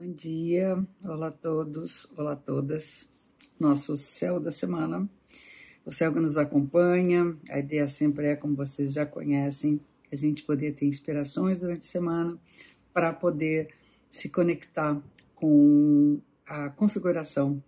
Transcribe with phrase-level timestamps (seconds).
[0.00, 3.06] Bom dia, olá a todos, olá a todas.
[3.60, 5.06] Nosso céu da semana,
[5.84, 7.36] o céu que nos acompanha.
[7.50, 9.78] A ideia sempre é, como vocês já conhecem,
[10.10, 12.40] a gente poder ter inspirações durante a semana
[12.94, 13.74] para poder
[14.08, 14.98] se conectar
[15.34, 17.62] com a configuração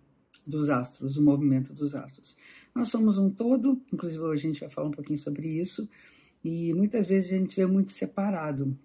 [0.47, 2.35] dos astros, o movimento dos astros.
[2.73, 5.87] Nós somos um todo, inclusive hoje a gente vai falar um pouquinho sobre isso,
[6.43, 8.75] e muitas vezes a gente vê muito separado.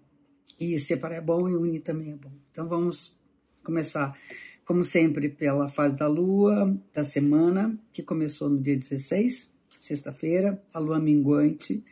[0.59, 2.31] E separar é bom e unir também é bom.
[2.51, 3.18] Então vamos
[3.69, 4.17] começar,
[4.65, 10.79] como sempre, pela fase da lua da semana, que começou no dia 16, sexta-feira, a
[10.79, 11.83] lua minguante.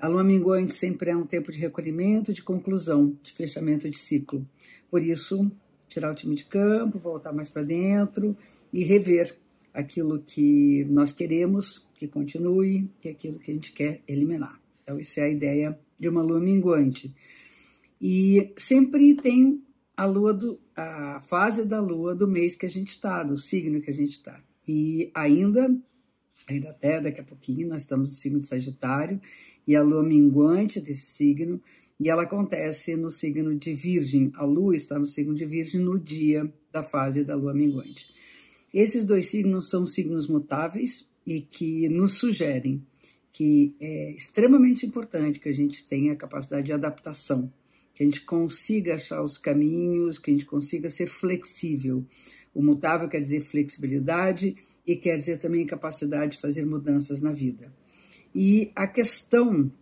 [0.00, 4.44] A lua minguante sempre é um tempo de recolhimento, de conclusão, de fechamento de ciclo.
[4.90, 5.48] Por isso,
[5.88, 8.36] tirar o time de campo, voltar mais para dentro
[8.72, 9.36] e rever
[9.72, 14.60] aquilo que nós queremos que continue e aquilo que a gente quer eliminar.
[14.82, 17.14] Então, isso é a ideia de uma lua minguante.
[18.00, 19.62] E sempre tem
[19.96, 23.80] a lua do, a fase da lua do mês que a gente está, do signo
[23.80, 24.42] que a gente está.
[24.68, 25.74] E ainda,
[26.46, 29.20] ainda até daqui a pouquinho, nós estamos no signo de Sagitário
[29.66, 31.60] e a lua minguante desse signo,
[31.98, 34.30] e ela acontece no signo de Virgem.
[34.34, 38.06] A lua está no signo de Virgem no dia da fase da lua minguante.
[38.72, 42.86] Esses dois signos são signos mutáveis e que nos sugerem
[43.32, 47.52] que é extremamente importante que a gente tenha a capacidade de adaptação
[47.96, 52.04] que a gente consiga achar os caminhos, que a gente consiga ser flexível.
[52.54, 54.54] O mutável quer dizer flexibilidade
[54.86, 57.72] e quer dizer também capacidade de fazer mudanças na vida.
[58.34, 59.72] E a questão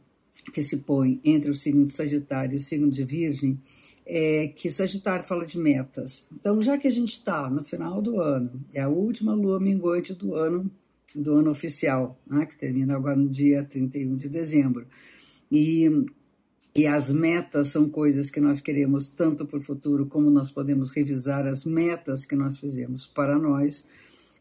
[0.53, 3.59] que se põe entre o signo de Sagitário e o signo de Virgem
[4.07, 6.25] é que Sagitário fala de metas.
[6.33, 10.15] Então, já que a gente está no final do ano, é a última lua minguante
[10.15, 10.70] do ano,
[11.12, 14.87] do ano oficial, né, que termina agora no dia 31 de dezembro.
[15.51, 15.91] E
[16.75, 20.91] e as metas são coisas que nós queremos tanto para o futuro, como nós podemos
[20.91, 23.84] revisar as metas que nós fizemos para nós.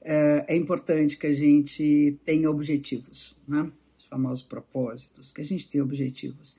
[0.01, 3.71] É, é importante que a gente tenha objetivos, né?
[3.99, 6.57] os famosos propósitos, que a gente tenha objetivos.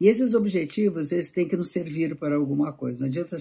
[0.00, 3.00] E esses objetivos, eles têm que nos servir para alguma coisa.
[3.00, 3.36] Não adianta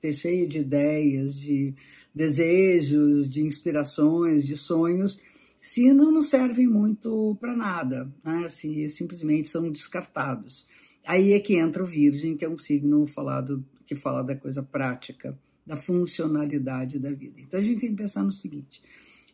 [0.00, 1.74] ter cheio de ideias, de
[2.14, 5.18] desejos, de inspirações, de sonhos,
[5.60, 8.48] se não nos servem muito para nada, né?
[8.48, 10.66] se simplesmente são descartados.
[11.04, 14.62] Aí é que entra o Virgem, que é um signo falado que fala da coisa
[14.62, 17.40] prática, da funcionalidade da vida.
[17.40, 18.82] Então a gente tem que pensar no seguinte: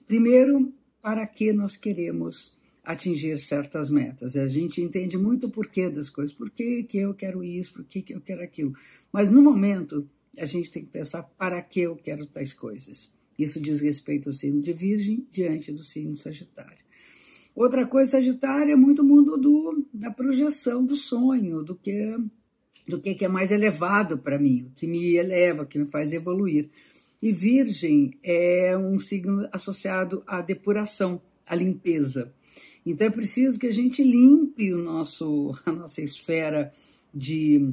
[0.07, 4.37] primeiro, para que nós queremos atingir certas metas?
[4.37, 7.85] A gente entende muito o porquê das coisas, por que, que eu quero isso, por
[7.85, 8.75] que, que eu quero aquilo.
[9.13, 13.11] Mas no momento, a gente tem que pensar para que eu quero tais coisas.
[13.43, 16.83] Isso diz respeito ao signo de Virgem diante do signo Sagitário.
[17.55, 22.17] Outra coisa, Sagitário, é muito mundo do, da projeção do sonho, do que,
[22.89, 26.71] do que é mais elevado para mim, o que me eleva, que me faz evoluir.
[27.23, 32.35] E Virgem é um signo associado à depuração, à limpeza.
[32.85, 36.73] Então é preciso que a gente limpe o nosso, a nossa esfera
[37.15, 37.73] de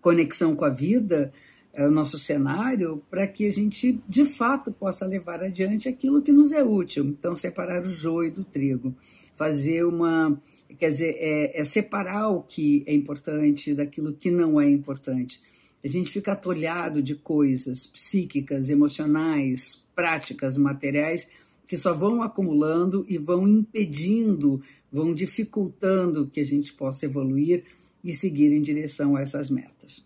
[0.00, 1.32] conexão com a vida,
[1.78, 6.32] é, o nosso cenário para que a gente de fato possa levar adiante aquilo que
[6.32, 7.04] nos é útil.
[7.04, 8.96] Então, separar o joio do trigo,
[9.36, 10.36] fazer uma.
[10.76, 15.40] Quer dizer, é, é separar o que é importante daquilo que não é importante.
[15.82, 21.28] A gente fica atolhado de coisas psíquicas, emocionais, práticas, materiais,
[21.68, 27.62] que só vão acumulando e vão impedindo, vão dificultando que a gente possa evoluir
[28.02, 30.04] e seguir em direção a essas metas.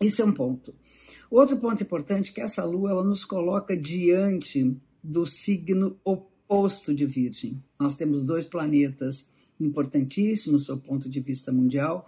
[0.00, 0.72] Isso é um ponto.
[1.32, 7.06] Outro ponto importante é que essa lua ela nos coloca diante do signo oposto de
[7.06, 7.58] Virgem.
[7.80, 9.26] Nós temos dois planetas
[9.58, 12.06] importantíssimos, do ponto de vista mundial,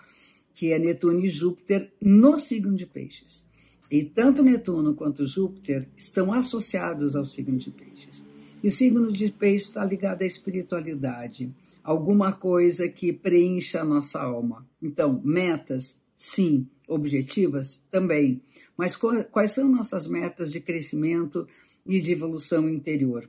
[0.54, 3.46] que é Netuno e Júpiter no signo de Peixes.
[3.90, 8.22] E tanto Netuno quanto Júpiter estão associados ao signo de Peixes.
[8.62, 11.50] E o signo de Peixes está ligado à espiritualidade,
[11.82, 14.68] alguma coisa que preencha a nossa alma.
[14.82, 18.40] Então, metas, sim, objetivas também.
[18.78, 21.46] Mas quais são nossas metas de crescimento
[21.84, 23.28] e de evolução interior?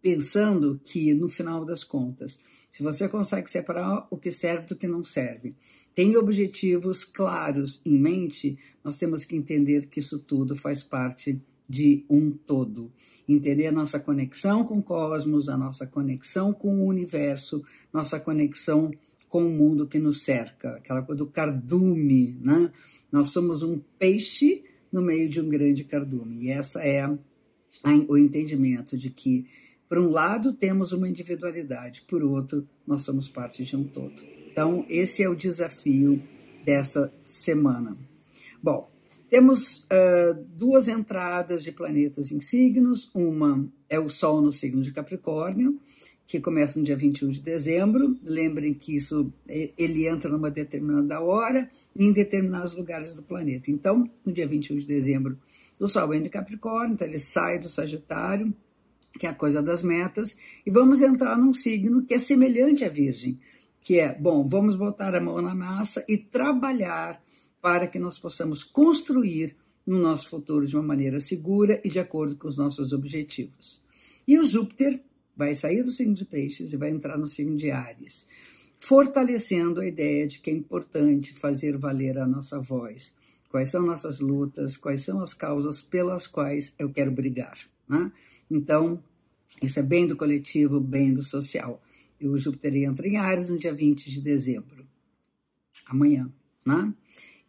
[0.00, 2.38] Pensando que, no final das contas,
[2.70, 5.56] se você consegue separar o que serve do que não serve,
[5.96, 12.04] tem objetivos claros em mente, nós temos que entender que isso tudo faz parte de
[12.08, 12.92] um todo.
[13.28, 18.92] Entender a nossa conexão com o cosmos, a nossa conexão com o universo, nossa conexão
[19.32, 22.70] com o mundo que nos cerca, aquela coisa do cardume, né?
[23.10, 24.62] Nós somos um peixe
[24.92, 26.44] no meio de um grande cardume.
[26.44, 27.16] E essa é a,
[28.06, 29.46] o entendimento de que,
[29.88, 34.22] por um lado, temos uma individualidade, por outro, nós somos parte de um todo.
[34.50, 36.22] Então, esse é o desafio
[36.62, 37.96] dessa semana.
[38.62, 38.92] Bom,
[39.32, 43.10] Temos uh, duas entradas de planetas em signos.
[43.14, 45.80] Uma é o Sol no signo de Capricórnio,
[46.32, 48.18] que começa no dia 21 de dezembro.
[48.22, 53.70] Lembrem que isso ele entra numa determinada hora em determinados lugares do planeta.
[53.70, 55.38] Então, no dia 21 de dezembro,
[55.78, 58.50] o Sol entra em Capricórnio, então ele sai do Sagitário,
[59.18, 60.34] que é a coisa das metas,
[60.64, 63.38] e vamos entrar num signo que é semelhante à Virgem,
[63.82, 67.22] que é, bom, vamos botar a mão na massa e trabalhar
[67.60, 69.54] para que nós possamos construir
[69.86, 73.82] o nosso futuro de uma maneira segura e de acordo com os nossos objetivos.
[74.26, 74.98] E o Júpiter
[75.42, 78.28] vai sair do signo de Peixes e vai entrar no signo de Ares,
[78.78, 83.12] fortalecendo a ideia de que é importante fazer valer a nossa voz.
[83.50, 87.58] Quais são nossas lutas, quais são as causas pelas quais eu quero brigar.
[87.88, 88.12] Né?
[88.48, 89.02] Então,
[89.60, 91.82] isso é bem do coletivo, bem do social.
[92.20, 94.86] E o Júpiter entra em Ares no dia 20 de dezembro,
[95.88, 96.32] amanhã.
[96.64, 96.94] Né?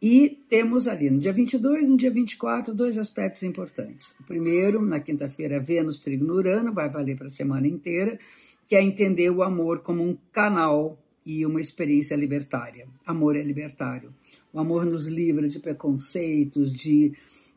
[0.03, 4.13] E temos ali no dia 22 e no dia 24 dois aspectos importantes.
[4.19, 8.19] O primeiro, na quinta-feira, Vênus trigo no Urano, vai valer para a semana inteira,
[8.67, 12.85] que é entender o amor como um canal e uma experiência libertária.
[13.05, 14.13] Amor é libertário.
[14.51, 17.13] O amor nos livra de preconceitos, de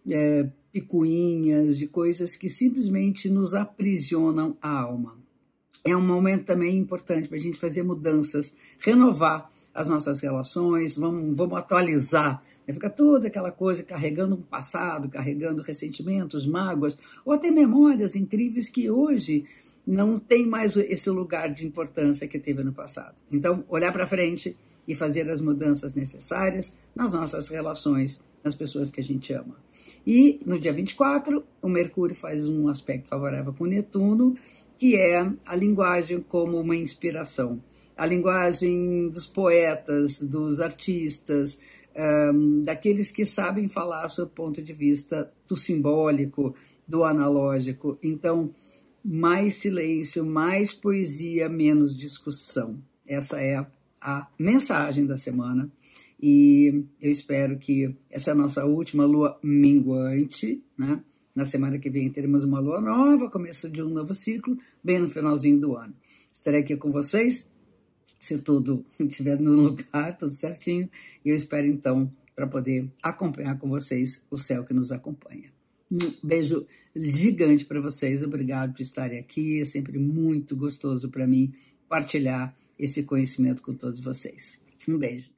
[0.09, 5.19] é, picuinhas, de coisas que simplesmente nos aprisionam a alma.
[5.85, 11.37] É um momento também importante para a gente fazer mudanças, renovar as nossas relações, vamos,
[11.37, 12.43] vamos atualizar.
[12.67, 12.73] Né?
[12.73, 16.97] Fica toda aquela coisa carregando um passado, carregando ressentimentos, mágoas,
[17.27, 19.45] ou até memórias incríveis que hoje
[19.87, 23.17] não tem mais esse lugar de importância que teve no passado.
[23.31, 24.57] Então, olhar para frente
[24.89, 29.57] e fazer as mudanças necessárias nas nossas relações, nas pessoas que a gente ama.
[30.07, 34.37] E no dia 24, o Mercúrio faz um aspecto favorável com Netuno,
[34.79, 37.61] que é a linguagem como uma inspiração
[37.97, 41.59] a linguagem dos poetas, dos artistas,
[41.97, 46.55] um, daqueles que sabem falar sob o ponto de vista do simbólico,
[46.87, 47.99] do analógico.
[48.03, 48.53] Então,
[49.03, 52.79] mais silêncio, mais poesia, menos discussão.
[53.07, 53.65] Essa é
[54.01, 55.71] a mensagem da semana.
[56.21, 61.03] E eu espero que essa é a nossa última lua minguante, né?
[61.35, 65.09] Na semana que vem teremos uma lua nova, começo de um novo ciclo, bem no
[65.09, 65.95] finalzinho do ano.
[66.33, 67.47] Estarei aqui com vocês
[68.27, 70.91] se tudo estiver no lugar, tudo certinho.
[71.25, 75.51] E eu espero então para poder acompanhar com vocês o céu que nos acompanha.
[75.91, 79.61] Um beijo gigante para vocês, obrigado por estarem aqui.
[79.61, 81.55] É sempre muito gostoso para mim
[81.89, 84.59] partilhar esse conhecimento com todos vocês.
[84.89, 85.36] Um beijo.